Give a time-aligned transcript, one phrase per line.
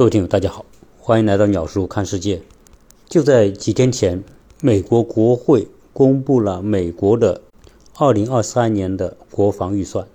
[0.00, 0.64] 各位听友，大家好，
[0.98, 2.40] 欢迎来到鸟叔看世界。
[3.06, 4.24] 就在几天前，
[4.62, 7.42] 美国国会公布了美国的
[7.96, 10.06] 2023年的国防预算，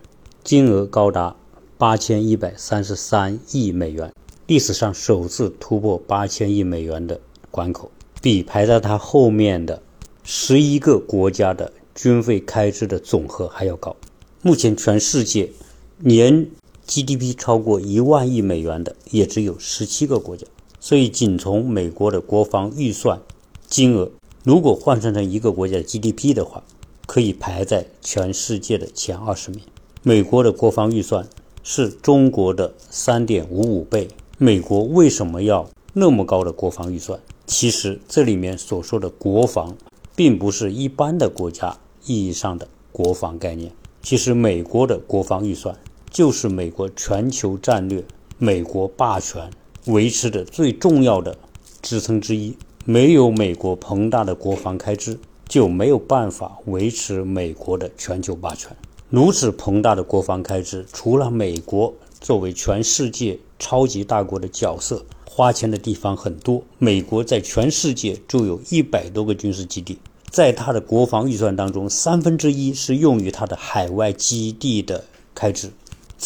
[0.44, 1.36] 金额高达
[1.78, 4.12] 8133亿美元，
[4.48, 7.22] 历史上首次突破8000亿美元的
[7.52, 7.92] 关口，
[8.24, 9.80] 比排在它后面的
[10.24, 13.96] 十一个国家的军费开支的总和还要高。
[14.42, 15.52] 目前，全世界
[16.00, 16.48] 年
[16.88, 20.46] GDP 超过一万亿美元的也只有十七个国家，
[20.80, 23.20] 所以仅从美国的国防预算
[23.68, 24.12] 金额，
[24.44, 26.64] 如果换算成一个国家的 GDP 的话，
[27.08, 29.62] 可以排在全世界的前二十名。
[30.04, 31.28] 美国的国防预算
[31.64, 34.08] 是中国的三点五五倍。
[34.38, 37.20] 美国为什么要那么高的国防预算？
[37.48, 39.76] 其实这里面所说的国防，
[40.16, 43.72] 并不是一般的国家意义上的国防概念。
[44.04, 45.76] 其实美国的国防预算。
[46.16, 48.02] 就是美国全球战略、
[48.38, 49.50] 美国霸权
[49.88, 51.38] 维持的最重要的
[51.82, 52.56] 支撑之一。
[52.86, 58.74] 没有美国庞大的国防开支，就没有办法维持美国的全球霸权。
[59.10, 66.64] 如此庞大的国防开支，除了美国作为全世界超级大国的角色，花钱的地方很多。
[66.78, 75.70] 美国在全世界就有一百多个军事基地，在它的国防预算当中，三分之一是用于它的海外基地的开支。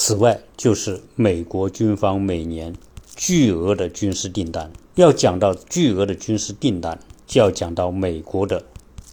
[0.02, 2.74] 此外，就是美国军方每年
[3.18, 4.72] 巨额的军事订单。
[4.96, 6.98] 要讲到巨额的军事订单，
[7.28, 8.64] 就要讲到美国的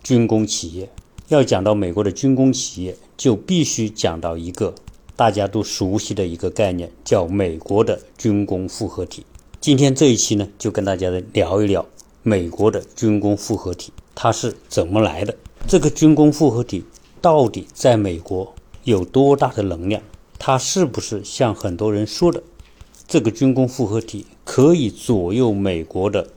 [0.05, 0.89] 军工企业。
[1.27, 4.73] 要讲到美国的军工企业，就必须讲到一个
[5.17, 9.27] 大家都熟悉的一个概念，叫美国的军工复合体。
[9.61, 11.85] 今天这一期呢，就跟大家聊一聊
[12.23, 15.35] 美国的军工复合体，它是怎么来的？
[15.67, 16.85] 这个军工复合体
[17.21, 20.01] 到底在美国有多大的能量？
[20.39, 22.43] 它是不是像很多人说的，
[23.09, 26.31] 这个军工复合体可以左右美国的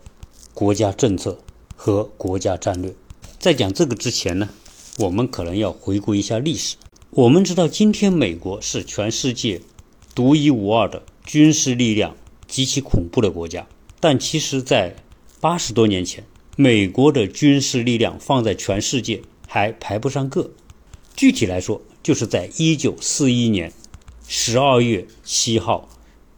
[0.53, 1.38] 国家政策
[1.75, 2.94] 和国家战略？
[3.38, 4.50] 在讲这个之前呢，
[4.97, 6.75] 我们可能要回顾一下历史。
[7.12, 9.62] 我们知道，今天美国是全世界
[10.13, 12.16] 独一无二的军事力量
[12.47, 13.68] 极其恐怖的国家，
[14.00, 14.95] 但其实，在
[15.40, 16.24] 八十多年前，
[16.56, 20.51] 美国的军事力量放在全世界还排不上个。
[21.16, 23.72] 具体来说，就是在一九四一年。
[24.31, 25.90] 十二月七号，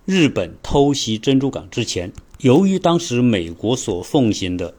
[0.06, 4.74] 日本偷袭珍珠港之前，由于当时美国所奉行的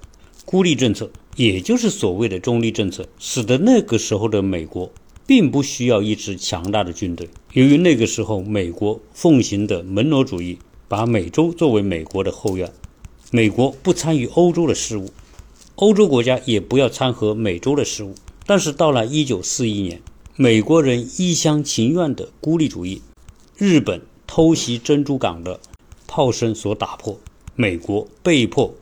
[0.47, 4.91] 孤立政策，也就是所谓的中立政策，使得那个时候的美国
[5.27, 7.29] 并不需要一支强大的军队。
[7.53, 10.57] 由于那个时候美国奉行的门罗主义，
[10.89, 12.73] 把美洲作为美国的后院，
[13.31, 15.11] 美国不参与欧洲的事务，
[15.75, 18.15] 欧洲国家也不要掺和美洲的事务。
[18.47, 20.01] 但是到了一九四一年。
[20.37, 23.03] 美国人一厢情愿的孤立主义，
[23.55, 25.61] 日本偷袭珍珠港的
[26.07, 27.21] 炮声所打破，
[27.55, 28.75] 美国被迫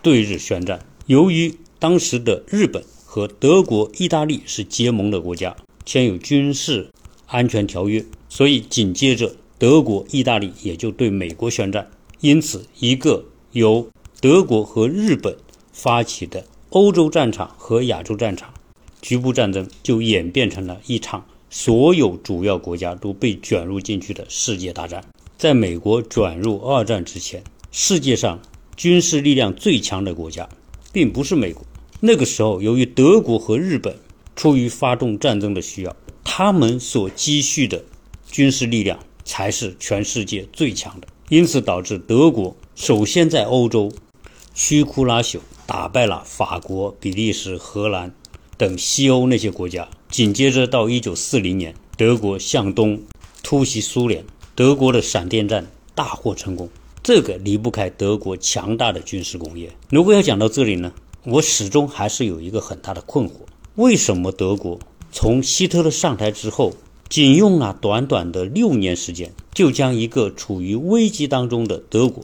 [0.00, 0.86] 对日宣战。
[1.06, 6.92] 由于当时的日本和德国、意大利是结盟的国家，签有军事
[7.26, 11.90] 安全条约，所以紧接着德国、意大利也就对美国宣战。
[12.20, 13.88] 因此，一个由
[14.20, 15.36] 德国和日本
[15.72, 18.54] 发起的欧洲战场和亚洲战场。
[19.02, 25.04] 局部战争就演变成了一场所有主要国家都被卷入进去的世界大战。
[25.36, 27.42] 在美国转入二战之前，
[27.72, 28.40] 世界上
[28.76, 30.48] 军事力量最强的国家
[30.92, 31.62] 并不是美国。
[32.00, 33.96] 那个时候，由于德国和日本
[34.34, 37.84] 出于发动战争的需要，他们所积蓄的
[38.30, 41.08] 军事力量才是全世界最强的。
[41.28, 43.92] 因此，导致德国首先在欧洲
[44.54, 48.14] 摧枯拉朽，打败了法国、比利时、荷兰。
[48.62, 53.02] 等西欧那些国家，紧接着到一九四零年，德国向东
[53.42, 54.24] 突袭苏联，
[54.54, 56.68] 德国的闪电战大获成功。
[57.02, 59.72] 这个离不开德国强大的军事工业。
[59.90, 60.92] 如果要讲到这里呢，
[61.24, 63.32] 我始终还是有一个很大的困惑：
[63.74, 64.78] 为什么德国
[65.10, 66.72] 从希特勒上台之后，
[67.08, 72.22] 仅用了短短的六年时间，就将一个处于危机当中的德国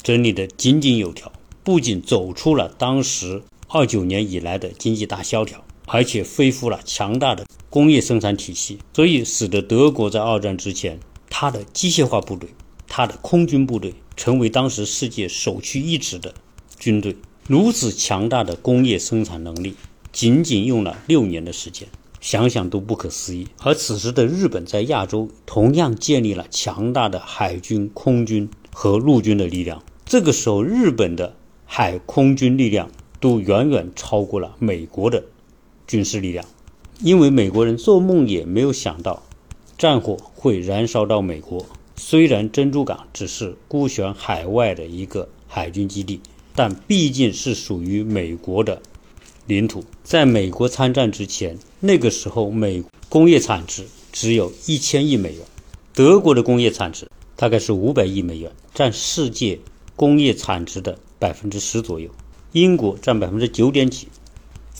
[0.00, 1.32] 整理得井井有条，
[1.64, 5.64] 不仅走出了当时二九年以来的经济大萧条。
[5.86, 10.98] 而且恢复了强大的工业生产体系，所以使得德国在二战之前，
[11.30, 12.50] 它的机械化部队、
[12.86, 16.34] 它的空军部队成为当时世界首屈一指的
[16.78, 17.16] 军队。
[17.48, 19.74] 如此强大的工业生产能力，
[20.12, 21.88] 仅仅用了六年的时间，
[22.20, 23.48] 想想都不可思议。
[23.62, 29.82] 而此时的日本在亚洲同样建立了强大的海军、空军和陆军的力量。
[30.04, 31.34] 这个时候，日本的
[31.64, 35.24] 海空军力量都远远超过了美国的。
[35.92, 36.42] 军事力量，
[37.02, 39.22] 因为美国人做梦也没有想到，
[39.76, 41.66] 战火会燃烧到美国，
[41.96, 46.18] 虽然珍珠港只是孤悬海外的一个海军基地，
[46.54, 48.80] 但毕竟是属于美国的
[49.46, 49.84] 领土。
[50.02, 55.44] 在美国参战之前，那个时候美工业产值只有一千亿美元，
[55.92, 57.06] 德国的工业产值
[57.36, 59.60] 大概是五百亿美元，占世界
[59.94, 62.08] 工业产值的百分之十左右。
[62.52, 64.08] 英国占百分之九点几，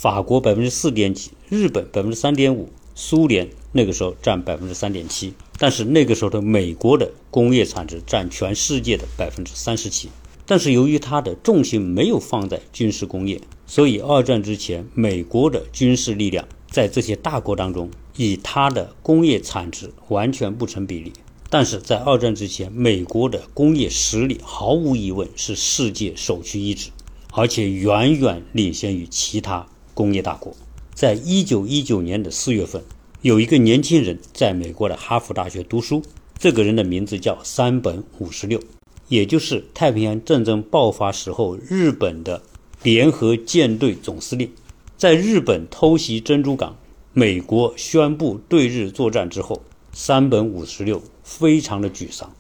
[0.03, 5.33] 法国百分之四点几，日本百分之三点五，苏联那个时候占百分之三点七。
[5.59, 10.09] 但是那个时候的美国的工业产值占全世界的百分之三十七。
[10.45, 21.13] 但是由于它的重心没有放在军事工业，所以二战之前美国的军事力量在这些大国当中，以它的工业产值完全不成比例。
[21.49, 26.91] 但是在二战之前，美国的工业实力毫无疑问是世界首屈一指，
[27.31, 30.55] 而且远远领先于其他工业大国。
[30.95, 32.83] 在一九一九年的四月份。
[33.23, 36.03] 有一个年轻人在美国的哈佛大学读书，
[36.39, 38.61] 这个人的名字叫山本五十六，
[39.07, 42.43] 也就是太平洋战争爆发时候日本的
[42.83, 44.51] 联合舰队总司令。
[44.97, 46.77] 在日本偷袭珍珠港，
[47.13, 49.63] 美国宣布对日作战之后，
[49.93, 52.35] 山本五十六非常的沮丧。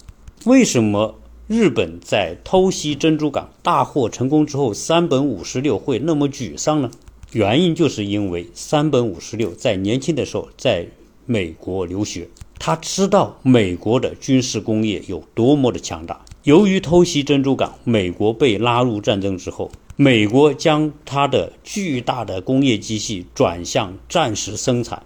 [0.46, 6.90] 为什么日本在偷袭珍珠港大获成功之后，山本五十六会那么沮丧呢？
[7.32, 10.86] 原因就是因为山本五十六在年轻的时候在
[11.24, 16.22] 美国留学，他知道美国的军事工业有多么的强大。
[16.42, 25.02] 由于偷袭珍珠港，美国被拉入战争之后，美国将它的巨大的工业机器转向战时生产，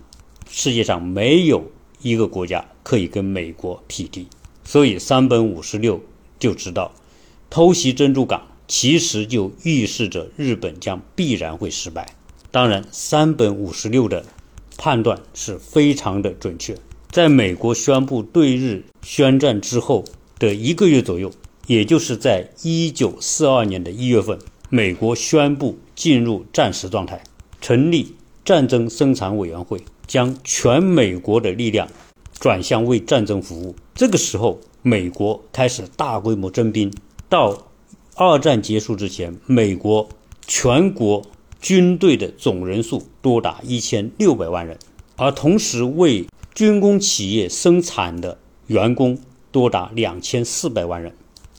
[0.51, 1.71] 世界上没有
[2.03, 4.27] 一个国家可以跟美国匹敌。
[4.65, 6.01] 所以山本五十六
[6.41, 6.91] 就知道，
[7.49, 12.15] 偷袭珍珠港其实就预示着日本将必然会失败。
[12.51, 14.25] 当然，山本五十六的
[14.77, 16.77] 判断是非常的准确。
[17.11, 20.05] 在美国宣布对日宣战之后
[20.39, 21.31] 的一个月左右，
[21.67, 27.23] 也就是在一九四二年的一月份，美国宣布进入战时状态，
[27.61, 28.15] 成立
[28.45, 31.89] 战争生产委员会，将全美国的力量
[32.39, 33.75] 转向为战争服务。
[33.95, 36.93] 这个时候，美国开始大规模征兵。
[37.29, 37.67] 到
[38.19, 40.09] 二战结束之前，美国
[40.47, 41.23] 全国。
[41.59, 44.79] 军队的总人数多达一千六百万人，
[45.17, 49.19] 而同时为军工企业生产的员工
[49.51, 51.13] 多达两千四百万人。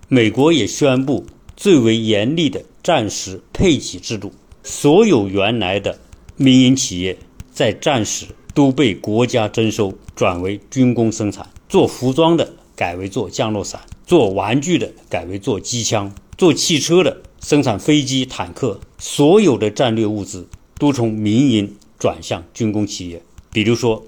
[0.07, 1.25] 美国也宣布
[1.57, 4.31] 最为严厉的战时配给制度，
[4.63, 5.99] 所有原来的
[6.37, 7.17] 民营企业
[7.51, 11.49] 在战时都被国家征收，转为军工生产。
[11.67, 17.21] 做服装的改为做降落伞，做玩具的改为做机枪，做汽车的。
[17.39, 20.47] 生产飞机、坦克，所有的战略物资
[20.77, 23.21] 都从民营转向军工企业。
[23.53, 24.03] 比如说，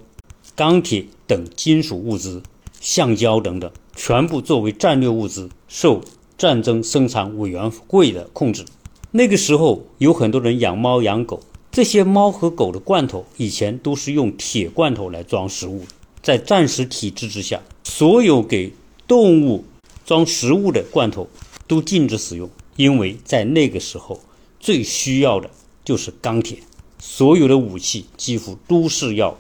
[0.56, 2.42] 钢铁等金属物资、
[2.82, 6.02] 橡胶等等，全部作为战略物资，受
[6.38, 8.66] 战争生产委员会的控制。
[9.12, 11.40] 那个时候，有很多人养猫养狗，
[11.72, 15.84] 这些猫和狗的罐头以前都是用铁罐头来装食物。
[16.22, 18.74] 在战时体制之下，所有给
[19.08, 19.64] 动物
[20.06, 21.30] 装食物的罐头
[21.70, 22.50] 都禁止使用。
[22.76, 24.22] 因为在那个时候，
[24.60, 25.52] 最需要的
[25.86, 26.60] 就是钢铁，
[26.98, 29.38] 所有的武器几乎都是要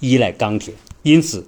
[0.00, 0.74] 依赖钢铁。
[1.02, 1.46] 因此，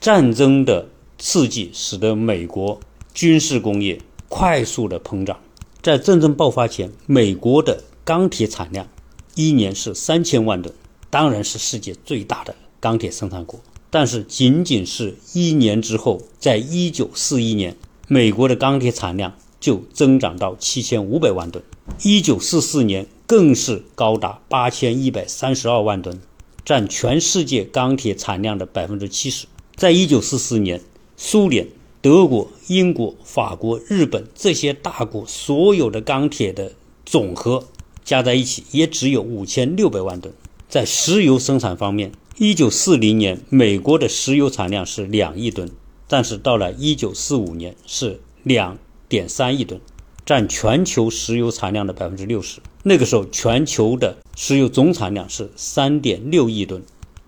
[0.00, 0.88] 战争的
[1.18, 2.80] 刺激使得美国
[3.12, 5.38] 军事工业快速的膨胀。
[5.82, 8.88] 在战争爆发前，美国的钢铁产量
[9.34, 10.74] 一年是三千万吨，
[11.10, 13.60] 当然是世界最大的钢铁生产国。
[13.90, 17.76] 但是，仅仅是一年之后，在一九四一年，
[18.08, 19.34] 美国的钢铁产量。
[19.60, 21.62] 就增长到七千五百万吨，
[22.02, 26.18] 一九四四年更是高达八千一百三十二万吨，
[26.64, 29.46] 占全世界钢铁产量的百分之七十。
[29.76, 30.80] 在一九四四年，
[31.16, 31.68] 苏联、
[32.00, 36.72] 德国、英国、法国、日本这些大国所有的钢铁的
[37.04, 37.64] 总和
[38.02, 40.32] 加在一起也只有五千六百万吨。
[40.68, 45.70] 在石油生产方面，一九四零年美国的石油产量是两亿吨，
[46.08, 48.78] 但是到了一九四五年是两。
[49.10, 49.80] 点三亿吨，
[50.24, 52.60] 占全球石油产量的百分之六十。
[52.84, 56.80] 那个时候，全球的石油总产量是三点六亿吨。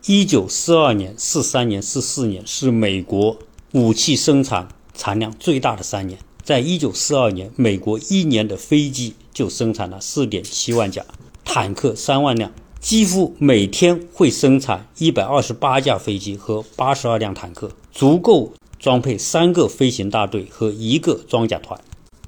[0.06, 3.36] 一九四二年、四三年、四四年是美国
[3.72, 6.18] 武器生产产量最大的三年。
[6.44, 11.04] 在一九四二年，美国一年的飞机就生产了四点七万架，
[11.44, 18.52] 坦克三万辆，几乎每天会生产一百二十八架飞机和八十二辆坦克，足够。
[18.82, 21.80] 装配三个飞行大队和一个装甲团，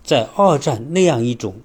[0.04, 1.56] 在二战那样一种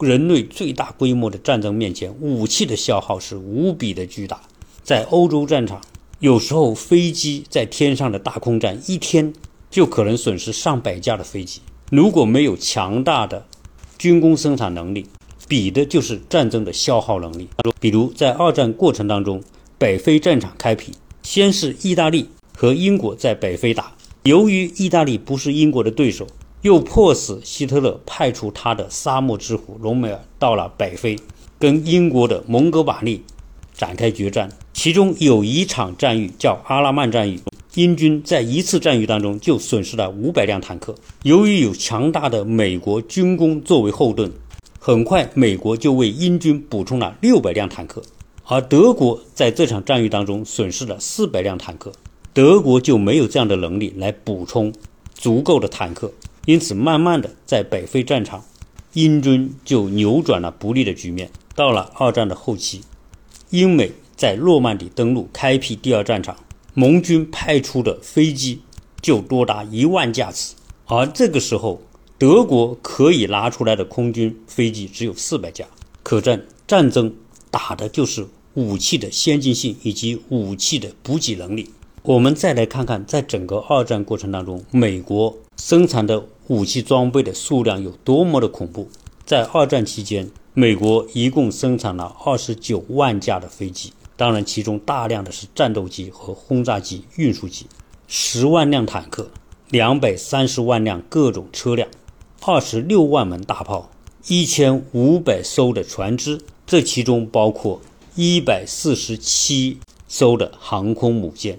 [0.00, 4.40] 人类最大规模的战争面前，武器的消耗是无比的巨大。
[4.82, 5.78] 在欧洲战场，
[6.20, 9.30] 有时候飞机在天上的大空战一天
[9.70, 11.60] 就可能损失上百架的飞机。
[11.90, 13.44] 如果没有强大的
[13.98, 15.04] 军工生产能力，
[15.46, 17.46] 比的就是战争的消耗能力。
[17.78, 19.42] 比如在二战过程当中，
[19.76, 20.92] 北非战场开辟，
[21.22, 23.92] 先是意大利和英国在北非打，
[24.24, 26.26] 由于意大利不是英国的对手，
[26.60, 31.18] 又迫使希特勒派出他的沙漠之虎隆美尔到了北非，
[31.58, 33.24] 跟英国的蒙哥马利
[33.72, 34.50] 展开决战。
[34.74, 37.40] 其中有一场战役叫阿拉曼战役。
[37.76, 40.94] 英军在一次战役当中就损失了五百辆坦克。
[41.22, 44.30] 由于有强大的美国军工作为后盾，
[44.78, 48.02] 很快美国就为英军补充了六百辆坦克。
[48.44, 51.92] 而德国在这场战役当中损失了四百辆坦克，
[52.40, 54.72] 德国就没有这样的能力来补充
[55.12, 56.10] 足够的坦克。
[56.46, 58.42] 因此，慢慢的在北非战场，
[58.94, 61.30] 英军就扭转了不利的局面。
[61.54, 62.80] 到了二战的后期，
[63.50, 66.34] 英美在诺曼底登陆，开辟第二战场。
[66.72, 68.62] 盟军派出的飞机
[69.02, 70.54] 就多达一万架次，
[70.86, 71.82] 而这个时候，
[72.16, 75.66] 德国可以拿出来的空军飞机只有四百架。
[76.02, 77.14] 可战战争
[77.50, 81.68] 打的就是武器的先进性以及武器的补给能力。
[82.02, 88.88] 我们再来看看，在整个二战过程当中，美国生产的武器装备的数量有多么的恐怖。
[89.26, 93.92] 在二战期间，美国一共生产了二十九万架的飞机。
[94.16, 97.66] 当然，其中大量的是战斗机和轰炸机、运输机，
[98.08, 99.30] 十万辆坦克，
[99.68, 101.86] 两百三十万辆各种车辆，
[102.40, 103.90] 二十六万门大炮，
[104.26, 107.82] 一千五百艘的船只，这其中包括
[108.16, 109.78] 一百四十七
[110.08, 111.58] 艘的航空母舰。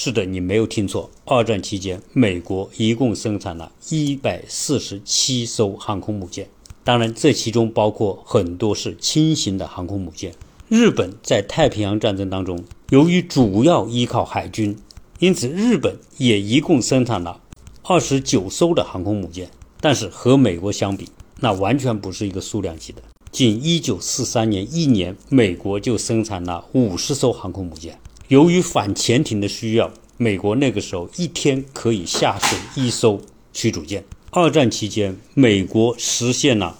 [0.00, 6.48] 是的，你没有听错，二战期间，美国一共生产了一百四十七艘航空母舰。
[6.84, 10.32] 当然，这其中包括很多是轻型的航空母舰。
[10.68, 14.76] 日本在太平洋战争当中，由于主要依靠海军，
[15.18, 17.40] 因此日本也一共生产了
[17.82, 19.50] 二十九艘的航空母舰。
[19.80, 21.08] 但是和美国相比，
[21.40, 23.02] 那完全不是一个数量级的。
[23.32, 27.98] 仅一九四三年一年，美国就生产了五十艘航空母舰。
[28.28, 33.18] 由于反潜艇的需要，美国那个时候一天可以下水一艘
[33.54, 34.04] 驱逐舰。
[34.30, 36.78] 二战期间，美国实现了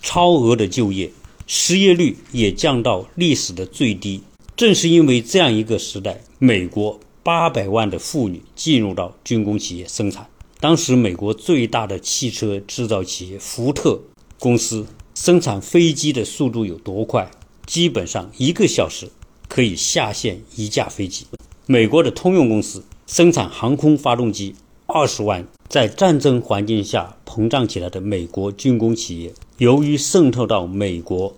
[0.00, 1.10] 超额的就业。
[1.48, 4.22] 失业率也降到历史的最低。
[4.56, 10.28] 正是因为这样一个时代，美国八百万的妇女进入到军工企业生产。
[10.60, 14.00] 当时，美国最大的汽车制造企业福特
[14.38, 14.86] 公司
[15.16, 17.28] 生产飞机的速度有多快？
[17.66, 19.10] 基本上一个小时
[19.54, 21.26] 可以下线一架飞机。
[21.66, 24.56] 美国的通用公司生产航空发动机
[24.86, 25.46] 二十万。
[25.68, 29.32] 在战争环境下膨胀起来的美国军工企业。
[29.58, 31.36] 由于渗透到美国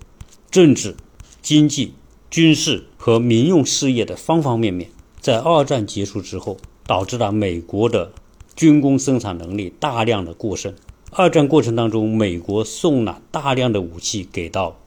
[0.51, 0.97] 政治、
[1.43, 1.93] 经济、
[2.31, 6.57] 军事和民用事业的方方面面，在二战结束之后，
[6.87, 8.13] 导致了美国的
[8.55, 10.75] 军工生产能力大量的过剩。
[11.11, 14.79] 二战过程当中，美国送了大量的武器给到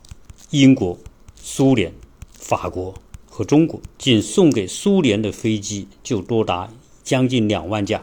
[0.50, 0.98] 英国、
[1.36, 1.94] 苏联、
[2.34, 2.94] 法国
[3.40, 6.70] 和中国，仅送给苏联的飞机就多达
[7.06, 8.02] 将近两万架，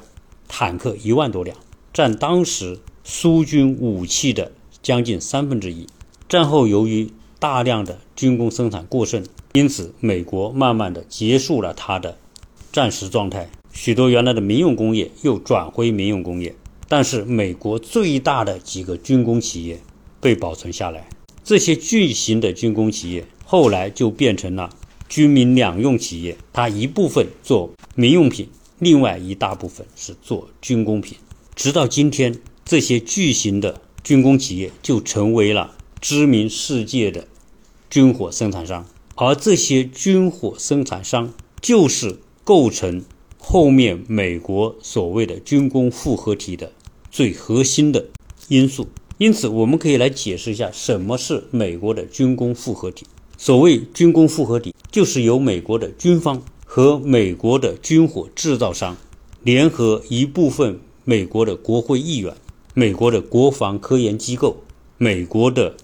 [0.49, 1.55] 坦克一万多辆，
[1.93, 4.53] 占当时苏军武器的。
[4.83, 5.87] 将近三分之一。
[6.29, 12.17] 战后，由于大量的军工生产过剩，因此美国慢慢的结束了它的
[12.73, 16.55] 战时状态，许多原来的民用工业又转回民用工业。
[16.89, 19.81] 但是，美国最大的几个军工企业
[20.19, 21.09] 被保存下来。
[21.45, 24.71] 这些巨型的军工企业后来就变成了
[25.09, 28.49] 军民两用企业，它一部分做民用品，
[28.79, 31.19] 另外一大部分是做军工品。
[31.55, 33.83] 直到今天，这些巨型的。
[34.05, 37.27] 军工企业就成为了知名世界的
[37.91, 38.87] 军火生产商，
[39.17, 43.05] 而这些军火生产商就是构成
[43.37, 46.71] 后面美国所谓的军工复合体的
[47.11, 48.07] 最核心的
[48.47, 48.87] 因素。
[49.19, 53.07] 因此，我们可以来解释一下什么是美国的军工复合体。
[53.39, 58.97] 所谓军工复合体，就是由美国的军方和美国的军火制造商
[59.43, 62.35] 联合一部分美国的国会议员。
[62.73, 64.59] 美国的国防科研机构、
[64.99, 65.77] 美国的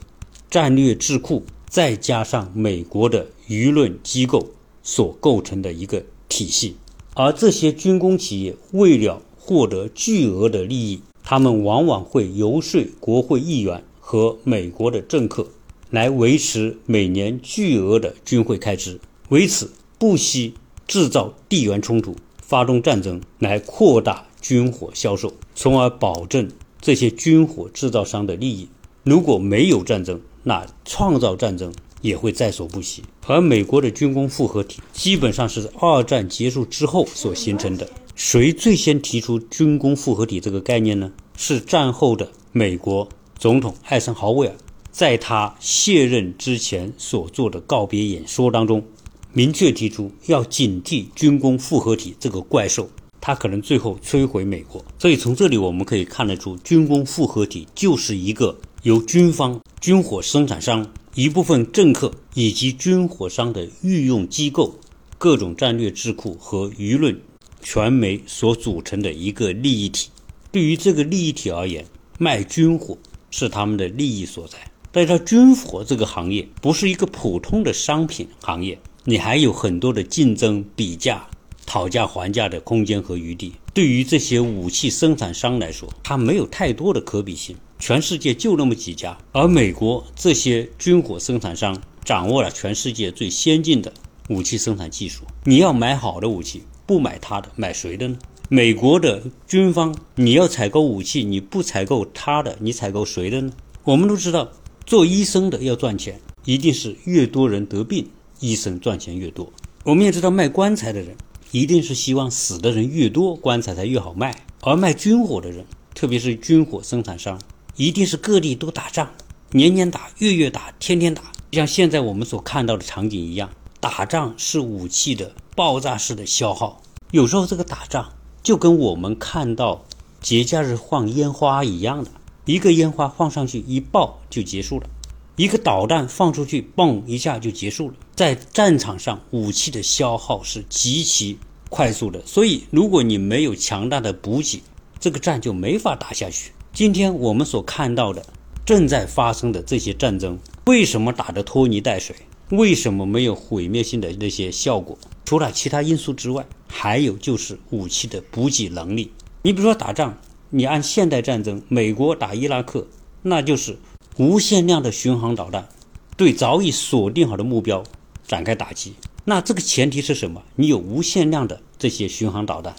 [0.50, 4.50] 战略智库，再加上美国的舆论机构
[4.82, 6.76] 所构成的一个体系。
[7.14, 15.46] 而这些军工企业为了获得巨额的利益，他们往往会游说国会议员和美国的政客，
[15.92, 20.54] 来维持每年巨额的军费开支，为此不惜
[20.88, 26.50] 制造地缘冲突、发动战争，来扩大军火销售，从而保证。
[26.80, 28.68] 这些军火制造商的利益，
[29.04, 33.02] 如果没有战争，那创造战争也会在所不惜。
[33.26, 41.12] 而美国的军工复合体基本上是二战结束之后所形成的，谁最先提出军工复合体这个概念呢？
[41.36, 43.06] 是战后的美国
[43.38, 44.54] 总统艾森豪威尔，
[44.92, 48.84] 在他卸任之前所做的告别演说当中，
[49.32, 54.84] 明确提出要警惕军工复合体这个怪兽，它可能最后摧毁美国。
[54.98, 64.78] 所以从这里我们可以看得出，军工复合体就是一个由军方、军火生产商、一部分政客以及军火商的御用机构、
[65.16, 67.18] 各种战略智库和舆论
[67.62, 70.10] 传媒所组成的一个利益体。
[70.50, 71.86] 对于这个利益体而言，
[72.18, 72.98] 卖军火
[73.30, 74.58] 是他们的利益所在。
[74.94, 81.26] 但是，军火这个行业不是一个普通的商品行业，你还有很多的竞争、比价、
[81.64, 83.54] 讨价还价的空间和余地。
[83.72, 87.56] 对于这些武器生产商来说，它没有太多的可比性。
[87.78, 93.92] 全世界就那么几家，而美国这些军火生产商掌握了全世界最先进的
[94.28, 95.24] 武器生产技术。
[95.44, 98.18] 你要买好的武器，不买它的，买谁的呢？
[98.50, 103.52] 美国的军方，你要采购武器，你不采购他的，你采购谁的呢？
[103.84, 104.52] 我们都知道，
[104.86, 108.08] 做医生的要赚钱，一定是越多人得病，
[108.40, 109.52] 医生赚钱越多。
[109.84, 111.16] 我们也知道，卖棺材的人，
[111.50, 114.44] 一定是希望死的人越多，棺材才越好卖。
[114.60, 117.40] 而卖军火的人，特别是军火生产商，
[117.76, 119.10] 一定是各地都打仗，
[119.50, 121.22] 年年打，月月打，天天打，
[121.52, 126.82] 像现在我们所看到的场景一样，打仗是武器的爆炸式的消耗。
[127.10, 128.12] 有时候这个打仗。
[128.42, 129.84] 就跟我们看到
[130.20, 132.10] 节假日放烟花一样的，
[132.44, 134.88] 一个烟花放上去一爆就结束了，
[135.36, 137.94] 一个导弹放出去，嘣一下就结束了。
[138.14, 144.62] 在战场上，武器的消耗是极其快速的，所以如果你没有强大的补给，
[144.98, 146.52] 这个战就没法打下去。
[146.72, 148.24] 今天我们所看到的
[148.64, 152.16] 正在发生的这些战争，为什么打得拖泥带水？
[152.50, 154.98] 为什么没有毁灭性的那些效果？
[155.24, 156.46] 除了其他因素之外。
[156.74, 159.12] 还有就是武器的补给能力。
[159.42, 160.18] 你比如说打仗，
[160.54, 162.86] 你按现代战争，美国打伊拉克，
[163.22, 163.78] 那就是
[164.18, 165.66] 无限量的巡航导弹，
[166.14, 167.82] 对早已锁定好的目标
[168.26, 168.92] 展开打击。
[169.24, 170.42] 那这个前提是什么？
[170.56, 172.76] 你有无限量的这些巡航导弹，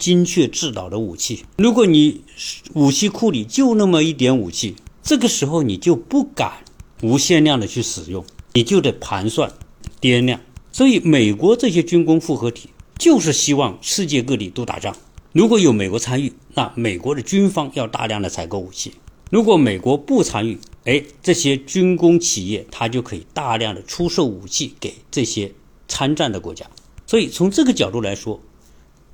[0.00, 1.44] 精确制导的武器。
[1.58, 2.22] 如果你
[2.74, 6.64] 武器库里就那么一点武器，这个时候你就不敢
[7.02, 9.52] 无限量的去使用，你就得盘算
[10.00, 10.40] 掂量。
[10.72, 12.70] 所以美国这些军工复合体。
[12.98, 14.94] 就是希望世界各地都打仗。
[15.32, 18.90] 如果有美国参与，那美国的军方要大量的采购武器；
[19.30, 25.50] 如果美国不参与，哎，这些军工企业它就可以大量的出售武器给这些
[25.88, 26.66] 参战的国家。
[27.06, 28.38] 所以从这个角度来说，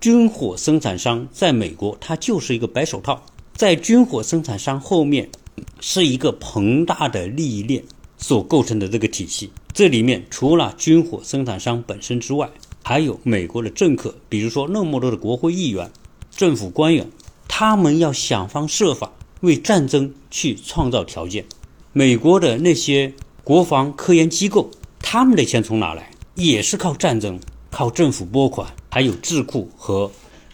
[0.00, 5.30] 军火生产商在美国它就是一个白手套，在军火生产商后面
[5.78, 7.84] 是一个庞大的利益链
[8.16, 9.52] 所构成的这个体系。
[9.72, 12.50] 这里面除了军火生产商本身之外，
[12.82, 15.88] 还有美国的政客，比如说那么多的国会议员、
[16.38, 17.10] 政府官员，
[17.48, 21.44] 他们要想方设法为战争去创造条件。
[21.92, 24.70] 美国的那些国防科研机构，
[25.00, 26.12] 他们的钱从哪来？
[26.36, 27.40] 也是靠战争、
[27.72, 30.12] 靠政府拨款，还有智库和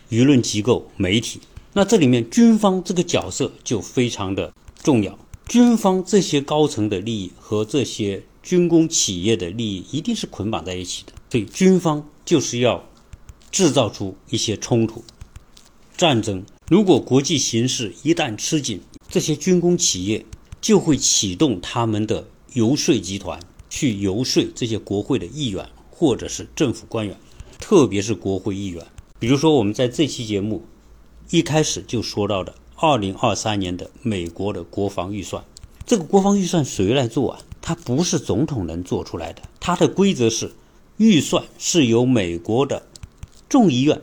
[0.08, 1.38] 舆论机构、媒体。
[1.74, 5.18] 那这里面军方这个角色就非常的重要。
[5.46, 11.12] 军方这些高层的利益和这些军工企业的利益一定是捆绑在一起的。
[11.30, 12.08] 所以军方。
[12.24, 12.82] 就是要
[13.50, 15.04] 制造出一些冲突、
[15.96, 16.44] 战争。
[16.68, 20.24] 如果国际形势一旦吃紧，这些军工企业
[20.61, 27.16] 就会启动他们的游说集团，去游说这些国会的议员或者是政府官员，
[27.59, 28.85] 特别是国会议员。
[29.18, 30.64] 比如说，我们在这期节目
[31.30, 35.44] 一开始就说到的2023年的美国的国防预算，
[35.87, 37.40] 这个国防预算谁来做啊？
[37.62, 40.52] 它不是总统能做出来的，它的规则是。
[40.96, 42.87] 预算是由美国的
[43.48, 44.00] 众议院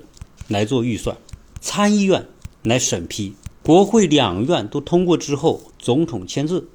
[0.49, 1.15] 来做预算，
[1.61, 2.27] 参议院
[2.63, 6.67] 来审批，国会两院都通过之后，总统签字，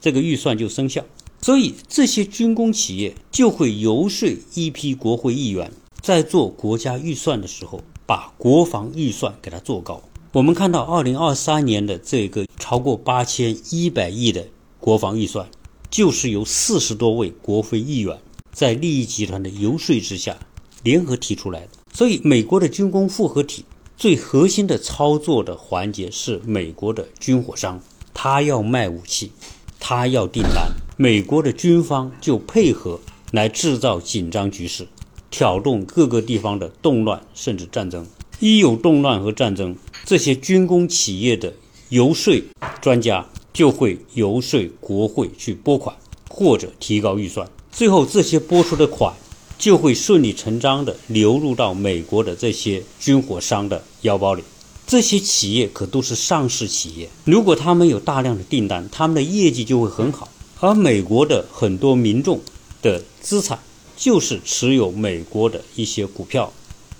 [0.00, 1.04] 这个预算就生效。
[1.42, 10.02] 所以这些军工企业就会游说一批国会议员，在做国家预算的时候，把国防预算给它做高。
[10.32, 14.46] 我们看到，二零二三年的这个超过八千一百亿的
[14.78, 15.46] 国防预算，
[15.90, 18.18] 就是由四十多位国会议员。
[18.52, 20.36] 在利益集团的游说之下，
[20.82, 21.68] 联合提出来的。
[21.92, 23.64] 所以，美国的军工复合体
[24.00, 27.78] 最核心的操作的环节是美国的军火商，
[28.14, 29.30] 他要卖武器，
[29.78, 32.98] 他要订单，美国的军方就配合
[33.30, 34.88] 来制造紧张局势，
[35.30, 38.06] 挑动各个地方的动乱甚至战争。
[38.38, 41.52] 一有动乱和战争，这些军工企业的
[41.90, 42.42] 游说
[42.80, 45.94] 专家就会游说国会去拨款
[46.30, 47.46] 或者提高预算。
[47.70, 49.14] 最后，这些拨出的款
[49.60, 54.42] 就会顺理成章地流入到美国的这些军火商的腰包里。
[54.86, 60.28] 这些企业可都是上市企业，如果他们有大量的订单，他们的业绩就会很好。
[60.60, 62.40] 而美国的很多民众
[62.82, 63.58] 的资产
[63.96, 66.50] 就是持有美国的一些股票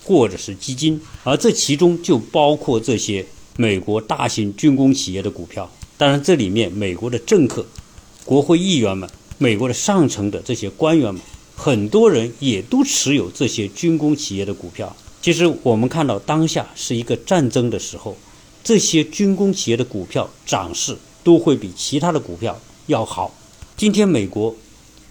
[0.05, 3.25] 或者是基金，而这其中就包括这些
[3.57, 5.71] 美国大型军工企业的股票。
[5.97, 7.65] 当然，这里面美国的政客、
[8.25, 11.23] 国会议员们、美国的上层的这些官员们，
[11.63, 14.97] 很多人也都持有这些军工企业的股票。
[15.21, 18.17] 其实我们看到，当下是一个战争的时候，
[18.65, 23.35] 这些军工企业的股票涨势都会比其他的股票要好。
[23.77, 24.57] 今天，美国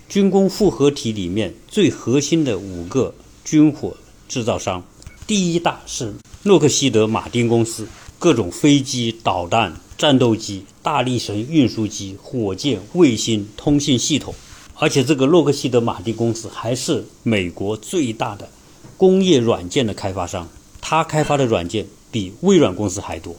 [0.10, 3.14] 军工复合体里面最核心的五个
[3.46, 3.96] 军火
[4.28, 4.84] 制造商，
[5.28, 14.34] 第一大是洛克希德马丁公司，各种飞机、导弹、战斗机、大力神运输机、火箭、卫星、通信系统，
[14.82, 18.50] 而且这个洛克希德马丁公司还是美国最大的。
[18.96, 20.48] 工业软件的开发商，
[20.82, 23.36] 他开发的软件比微软公司还多，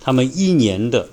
[0.00, 1.08] 他们一年的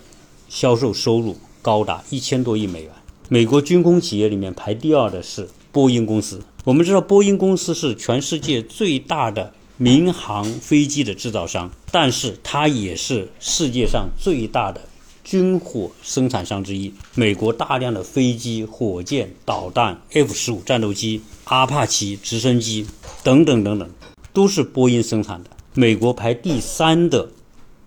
[0.50, 2.92] 销售收入高达一千多亿美元。
[3.28, 6.42] 美国军工企业里面排第二的是波音公司。
[6.64, 14.82] 我们知道，波音公司是全世界最大的民航飞机的制造商，但是它也是世界上最大的
[15.24, 16.94] 军火生产商之一。
[17.16, 22.86] 美国大量的飞机、火箭、导弹、F 十五战斗机、阿帕奇直升机。
[23.24, 23.88] 等等等等，
[24.34, 25.50] 都是波音生产的。
[25.76, 27.30] 美国排第三的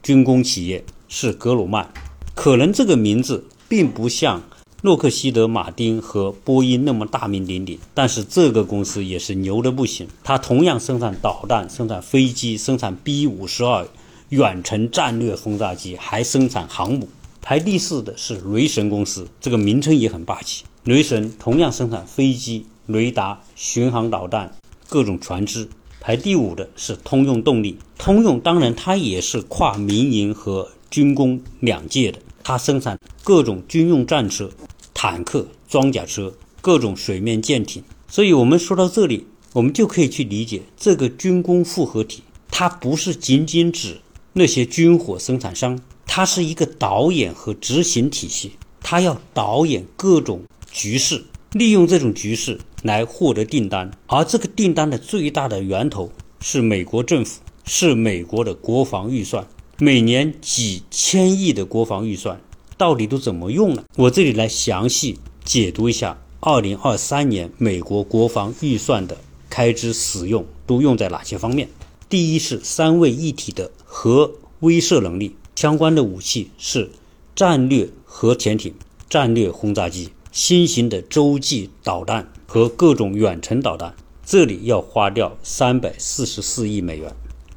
[0.00, 1.92] 军工企业是格鲁曼，
[2.36, 4.40] 可能这个名字并不像
[4.82, 10.06] 洛克希德马丁和波音那么大名鼎鼎，但是这个公司也是牛的不行。
[10.22, 13.88] 它同样生产导弹、生产飞机、生产 B 五十二
[14.28, 17.08] 远程战略轰炸机，还生产航母。
[17.46, 20.64] 排第四的是雷神公司，这个名称也很霸气。
[20.84, 24.50] 雷神同样生产飞机、雷达、巡航导弹。
[24.88, 25.68] 各种船只
[26.00, 34.50] 排第五的是通用动力，通用当然它也是跨民营和军工两界的，它生产各种军用战车、
[34.94, 37.84] 坦克、装甲车、各种水面舰艇。
[38.08, 43.98] 所以，我们说到这里，我们就可以去理解这个军工复合体，它不是仅仅指
[44.32, 51.24] 那些军火生产商，它是一个导演和执行体系，它要导演各种局势。
[51.52, 59.46] 利用这种局势来获得订单，而这个订单的最大的源头是美国政府，是美国的国防预算，
[59.78, 62.40] 每年几千亿的国防预算
[62.76, 63.84] 到底都怎么用呢？
[63.94, 69.16] 我这里来详细解读一下，二零二三年美国国防预算的
[69.48, 71.68] 开支使用都用在哪些方面？
[72.08, 76.90] 第一是三位一体的核威慑能力，相关的武器是
[77.34, 78.74] 战略核潜艇、
[79.08, 80.10] 战略轰炸机。
[80.32, 83.94] 新型的洲际导弹和各种远程导弹，
[84.26, 87.14] 这里要花掉三百四十四亿美元。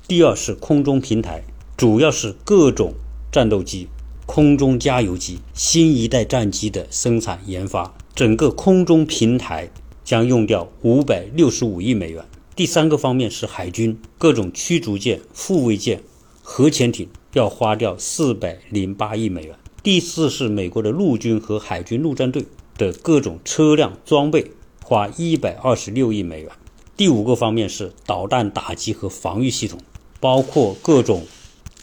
[0.08, 1.42] 第二是空中平台，
[1.76, 2.94] 主要是各种
[3.32, 3.88] 战斗机、
[4.28, 9.72] 空中加油机、新一代战机的生产研发，整个空中平台
[10.06, 12.24] 将用掉五百六十五亿美元。
[12.56, 16.04] 第三个方面是海军，各种驱逐舰、护卫舰、
[16.44, 19.56] 核潜艇要花掉四百零八亿美元。
[19.84, 22.46] 第四是美国的陆军和海军陆战队。
[22.78, 24.52] 的各种车辆装备
[24.84, 26.52] 花一百二十六亿美元。
[26.96, 29.80] 第五个方面是导弹打击和防御系统，
[30.20, 31.26] 包括各种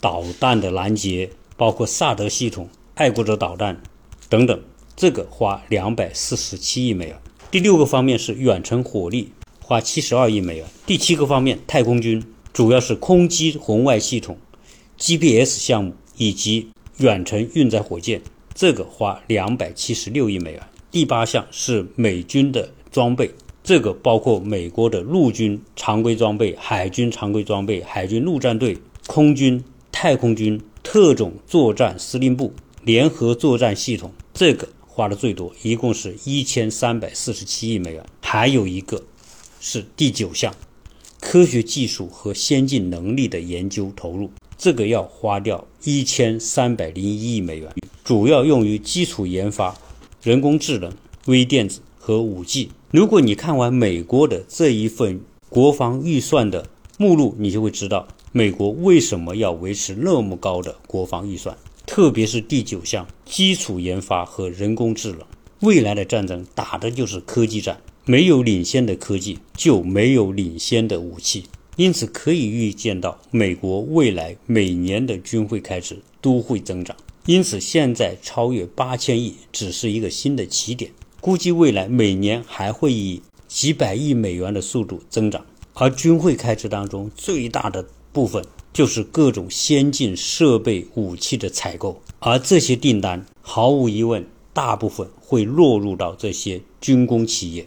[0.00, 3.83] 导弹的拦截，包括萨德系统、爱国者导弹
[4.28, 4.62] 等等，
[4.94, 7.20] 这个花两百四十七亿美元。
[7.50, 10.66] 第六个方面是远程火力，花七十二亿美元。
[10.87, 14.38] 第七个方面太空军，主要是空基红外系统、
[15.07, 18.23] GPS 项目以及远程运载火箭，
[18.55, 20.62] 这个花两百七十六亿美元。
[20.90, 23.31] 第八项是美军的装备，
[23.62, 29.62] 这个包括美国的陆军常规装备、海军常规装备、海军陆战队、空军、
[29.93, 38.03] 太空军、特种作战司令部、联合作战系统，这个花的最多，一共是一千三百四十七亿美元。
[38.23, 39.05] 还有一个
[39.61, 40.55] 是第九项，
[41.21, 44.31] 科学技术和先进能力的研究投入，
[44.64, 47.70] 这个要花掉一千三百零一亿美元，
[48.03, 49.77] 主要用于基础研发。
[50.22, 50.90] 人工智能、
[51.27, 52.70] 微电子和五 G。
[52.90, 61.55] 如果你看完美国的这一份国防预算的目录，你就会知道美国为什么要维持那么高的国防预算。
[61.85, 65.20] 特别是第九项基础研发和人工智能，
[65.61, 67.83] 未来的战争打的就是科技战。
[68.07, 71.44] 没有领先的科技，就没有领先的武器。
[71.76, 76.96] 因此，可以预见到美国未来每年的军费开支都会增长。
[77.26, 97.66] 因此，现在超越八千亿只是一个新的起点，估计未来每年还会以几百亿美元的速度增长，而军费开支当中最大的部分就是各种先进设备、武器的采购，而这些订单毫无疑问，大部分会落入到这些军工企业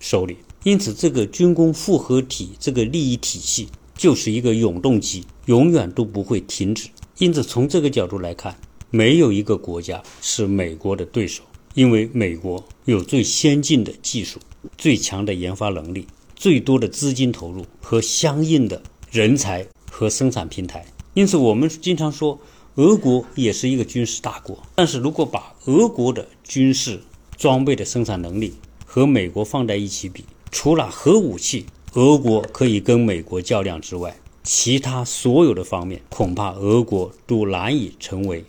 [0.00, 0.38] 手里。
[0.64, 6.88] 因此，这个军工复合体这个利益体系就是一个永动机，永远都不会停止。
[7.18, 8.58] 因此，从这个角度来看，
[8.90, 11.44] 没有一个国家是美国的对手。
[11.74, 14.38] 因为美国有最先进的技术、
[14.78, 22.38] 最强的研发能力、最多的资金投入和相应的人才和生产平台，因此我们经常说，
[22.76, 24.56] 俄国也是一个军事大国。
[24.76, 27.00] 但是如果把俄国的军事
[27.36, 28.54] 装备的生产能力
[28.86, 38.44] 和美国放在一起比，除了核武器，俄国可以跟美国较量之外，其他所有的方面，恐怕俄国都难以成为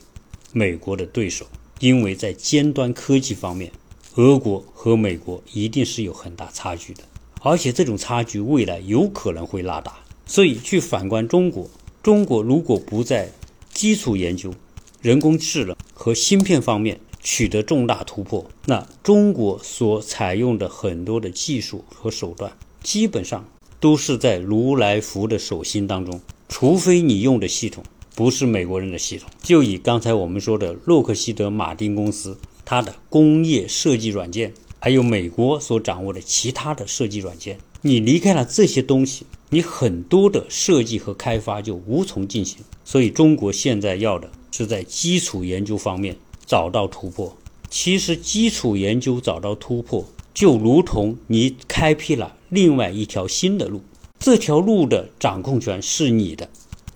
[0.54, 1.48] 美国的对手。
[1.80, 3.72] 因为在尖端科技方面，
[4.18, 7.02] 俄国和美国一定是有很大差距的，
[7.42, 9.98] 而且这种差距未来有可能会拉大。
[10.28, 11.68] 所以，去反观中国，
[12.04, 13.32] 中国如果不在
[13.74, 14.54] 基础研究、
[15.02, 23.44] 人工智能和芯片方面取得重大突破，那中国所采用的很多的技术和手段，基本上
[23.80, 27.84] 都是在如来佛的手心当中，除非你用的系统。
[28.14, 42.60] 不是美国人的系统，就以刚才我们说的洛克希德马丁公司，它的工业设计软件，还有美国所掌握的其他的设计软件，你离开了这些东西，你很多的设计和开发就无从进行。
[42.86, 47.36] 所以，中国现在要的是在基础研究方面找到突破。
[47.70, 53.82] 其实，基础研究找到突破，就如同你开辟了另外一条新的路，
[54.20, 56.50] 这条路的掌控权是你的。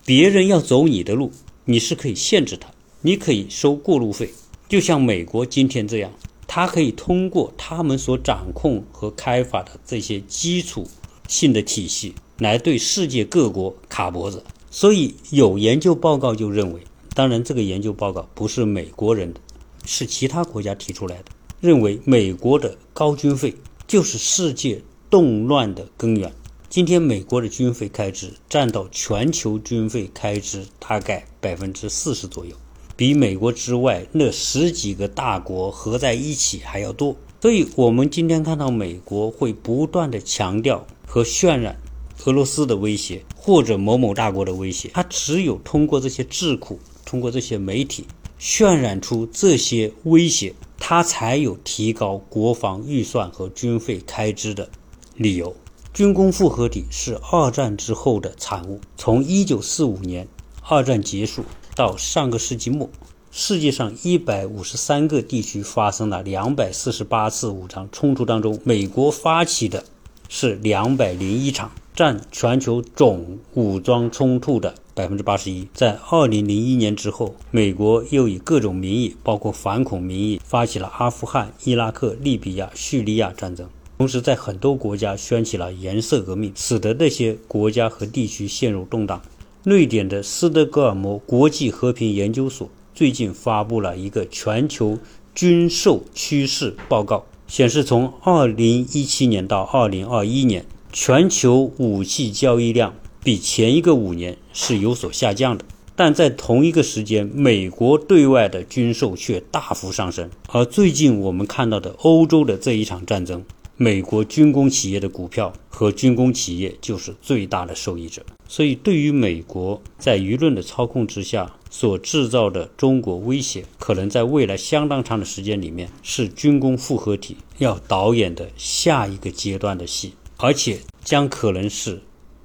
[0.06, 1.32] 别人要走你的路，
[1.66, 2.70] 你是可以限制他，
[3.02, 4.30] 你可以收过路费，
[4.68, 6.12] 就像美国今天这样，
[6.48, 10.88] 他可以通过他们所掌控和开发的这些基础
[11.28, 14.44] 性的体系来对世界各国卡脖子。
[14.72, 16.82] 所以有研究报告就认为，
[17.20, 19.42] 当然这个研究报告不是美国人的，
[19.86, 21.26] 是其他国家提出来的，
[21.60, 23.54] 认为美国的高军费
[23.86, 26.32] 就是世界动乱的根源。
[26.70, 32.56] 今天美国的军费开支占到全球军费开支大概百分之四十左右，
[32.96, 37.14] 比美国之外那十几个大国合在一起还要多。
[37.42, 41.78] 所以，我们今天看到美国会不断的强调和渲染
[42.24, 48.06] 俄罗斯的威胁或者某某大国的威胁，它只有通过这些智库，通过这些媒体
[48.40, 54.70] 渲染出这些威胁，他才有提高国防预算和军费开支的
[55.16, 55.56] 理由。
[55.92, 58.80] 军工复合体是二战之后的产物。
[58.96, 60.28] 从1945年
[60.62, 61.44] 二战结束
[61.76, 62.88] 到上个世纪末，
[63.32, 69.84] 世界上153个地区发生了248次武装冲突，当中美国发起的
[70.28, 74.76] 是201场，占全球总武装冲突的
[75.08, 75.68] 81%。
[75.74, 83.68] 在2001年之后，美国又以各种名义，包括反恐名义，发起了阿富汗、伊拉克、利比亚、叙利亚战争。
[83.98, 89.22] 同时，在很多国家掀起了颜色革命，使得那些国家和地区陷入动荡。
[89.64, 94.98] 瑞典的斯德哥尔摩国际和平研究所最近发布了一个全球
[95.36, 110.30] 军售趋势报告，显示从2017年到2021年，全球武器交易量比前一个五年是有所下降的，但在同一个时间，美国对外的军售却大幅上升。
[110.48, 113.44] 而最近我们看到的欧洲的这一场战争。
[113.82, 132.02] 美国军工企业的股票和军工企业就是最大的受益者，所以对于美国在舆论的操控之下所制造的中国威胁，可能在未来相当长的时间里面是军工复合体要导演的下一个阶段的戏，而且将可能是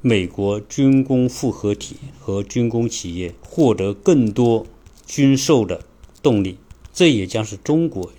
[0.07, 4.67] 美国军工复合体和军工企业获得更多
[5.07, 5.81] 军售的
[6.23, 6.59] 动力，
[6.93, 8.13] 这也将是中国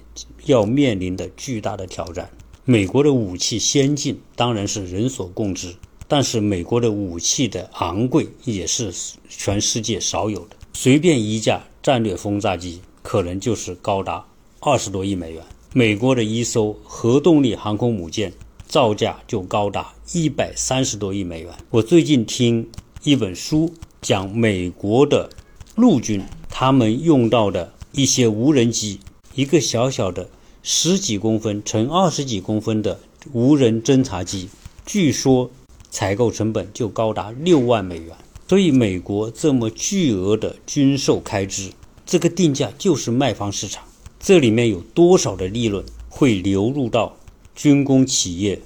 [0.47, 2.31] 要面临的巨大的挑战。
[2.63, 5.75] 美国的武器先进当然是人所共知，
[6.07, 8.91] 但是美国的武器的昂贵也是
[9.29, 10.55] 全世界少有的。
[10.73, 14.25] 随便一架战略轰炸机可能就是高达
[14.59, 18.33] 二十多亿美元，美国的一艘核动力航空母舰
[18.67, 21.53] 造价就高达一百三十多亿美元。
[21.69, 22.69] 我最近听
[23.03, 25.29] 一本书讲美国的
[25.75, 28.99] 陆军他们用到的一些无人机，
[29.33, 30.29] 一个小小的。
[30.67, 32.99] 十几公分乘二十几公分的
[33.33, 34.49] 无人侦察机，
[34.83, 35.51] 据说
[35.91, 38.07] 采购成本就高达六万美元。
[38.49, 41.69] 所以，美国这么巨额的军售开支，
[42.03, 43.83] 这个定价就是卖方市场。
[44.19, 47.15] 这里面有多少的利润会流入到
[47.55, 48.59] 军工企业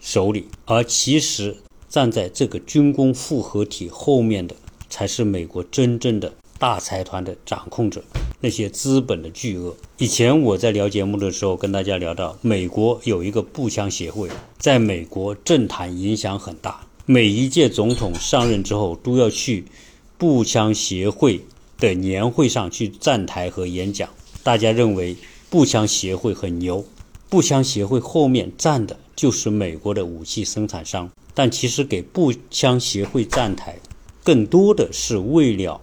[0.00, 1.58] 手里，而其实
[1.90, 4.56] 站在这个军工复合体后面的，
[4.88, 8.02] 才是美国真正的大财团的掌控者，
[8.40, 9.76] 那些资本的巨鳄。
[9.98, 19.66] 以前我在聊节目的时候，跟大家聊到，美国有一个步枪协会，在美国政坛影响很大，每一届总统上任之后都要去
[20.16, 21.42] 步枪协会
[21.78, 24.08] 的年会上去站台和演讲，
[24.42, 25.14] 大家认为
[25.50, 26.82] 步枪协会很牛。
[27.30, 33.78] 步枪协会后面站的就是美国的武器生产商，但其实给步枪协会站台，
[34.24, 35.80] 更多的是为了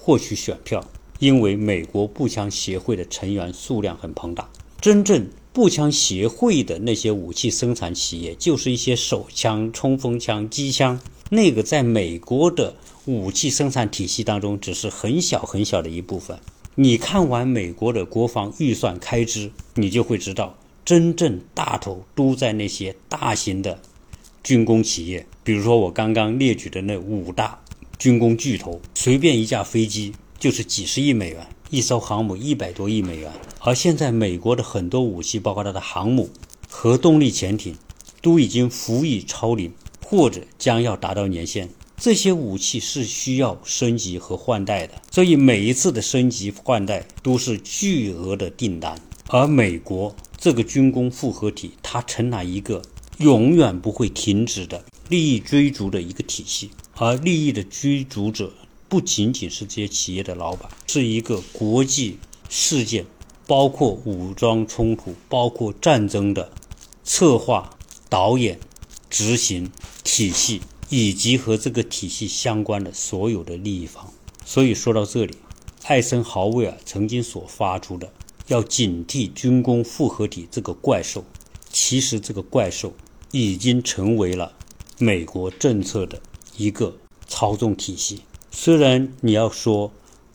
[0.00, 4.48] 获取选票，因为美国步枪协会的成员数量很庞大。
[4.80, 12.72] 真正步枪协会的那些武器生产企业，就是一些手枪、冲锋枪、机枪，那个在美国的
[13.06, 16.38] 武器生产体系当中，只是很小很小的一部分。
[16.76, 20.56] 你看完美国的国防预算开支，你就会知道。
[20.84, 23.80] 真正大头都在那些大型的
[24.42, 27.58] 军工企业，比如说我刚刚列举的那五大
[27.98, 33.32] 军工巨头，随便一架飞机就是几十亿美元，一艘航母一百多亿美元。
[33.60, 36.28] 而现在美国的很多武器，包括它的航母、
[36.68, 37.74] 核动力潜艇，
[38.20, 39.72] 都已经服役超龄，
[40.04, 41.70] 或者将要达到年限。
[41.96, 50.14] 这些武器是需要升级和换代的，所以每一次的升级换代都是巨额的订单，而美国。
[50.44, 52.82] 这个军工复合体，它成了一个
[53.16, 58.52] 永远不会停止的利益追逐的一个体系，而利益的追逐者
[58.86, 62.18] 不仅仅是这些企业的老板，是一个国际
[62.50, 63.06] 事件，
[63.46, 66.52] 包括武装冲突、包括战争的
[67.02, 67.70] 策划、
[68.10, 68.60] 导演、
[69.08, 69.70] 执行
[70.02, 74.12] 体系，以及和这个体系相关的所有的利益方。
[74.44, 75.38] 所以说到这里，
[75.84, 78.12] 艾森豪威尔曾经所发出的。
[78.48, 81.24] 要警惕军工复合体这个怪兽，
[81.70, 82.92] 其实这个怪兽
[83.30, 84.52] 已经成为了
[84.98, 86.20] 美国政策的
[86.56, 88.22] 一个操纵体系。
[88.50, 89.90] 虽然你要说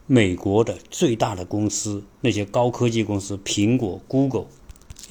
[0.08, 4.48] 美国的最大的公司，那些高科技公司，苹果、Google、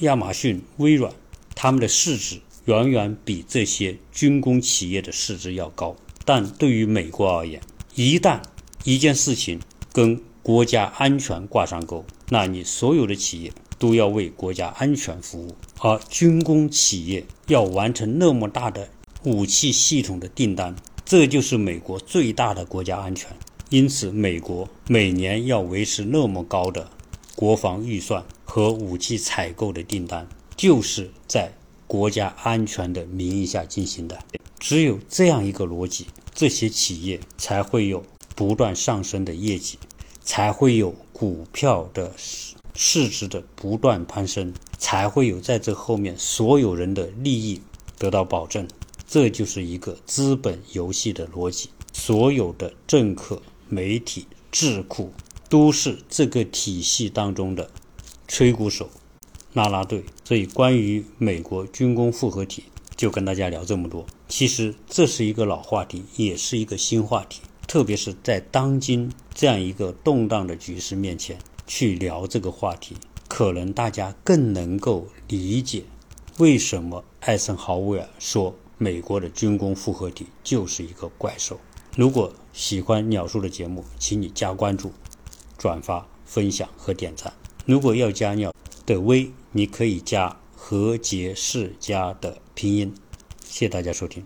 [0.00, 1.12] 亚马逊、微软，
[1.54, 5.96] 他们的市值远远比这些军工企业的市值要高。
[6.24, 7.62] 但对于美国而言，
[7.94, 8.42] 一旦
[8.84, 9.60] 一件事情
[9.92, 18.90] 跟国家安全挂上钩，那你所有的企业都要为国家安全服务，而军工企业要完成那么大的
[19.24, 23.30] 武器系统的订单，这就是美国最大的国家安全。
[23.70, 26.90] 因此，美国每年要维持那么高的
[27.34, 31.52] 国防预算和武器采购的订单，就是在
[31.86, 34.18] 国家安全的名义下进行的。
[34.58, 39.78] 只有这样一个逻辑，这些企业才会有不断上升的业绩。
[40.20, 47.60] 才会有股票的市市值的不断攀升，才会有在这后面所有人的利益
[47.98, 48.68] 得到保证。
[49.08, 51.70] 这就是一个资本游戏的逻辑。
[51.92, 55.12] 所有的政客、媒体、智库
[55.48, 57.68] 都是这个体系当中的
[58.28, 58.88] 吹鼓手、
[59.54, 60.04] 拉拉队。
[60.24, 62.62] 所以，关于美国军工复合体，
[62.94, 64.06] 就跟大家聊这么多。
[64.28, 67.40] 其实这是一个老话题，也是一个新话题。
[67.68, 72.96] 特别是在当今这样一个动荡的局势面前，去聊这个话题，
[73.28, 75.84] 可能大家更能够理解
[76.38, 81.60] 为什么艾森豪威尔说美国的军工复合体就是一个怪兽。
[81.94, 84.90] 如果喜欢鸟叔的节目，请你加关注、
[85.58, 87.32] 转发、分享和点赞。
[87.66, 88.54] 如果要加鸟
[88.86, 92.94] 的微，你可以加何杰世家的拼音。
[93.44, 94.24] 谢谢大家收听。